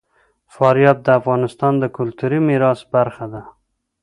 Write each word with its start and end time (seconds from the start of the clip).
فاریاب 0.53 0.97
د 1.03 1.07
افغانستان 1.19 1.73
د 1.79 1.85
کلتوري 1.97 2.39
میراث 2.47 2.79
برخه 2.93 3.25
ده. 3.33 3.41